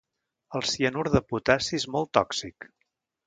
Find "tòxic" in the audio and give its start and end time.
2.19-2.69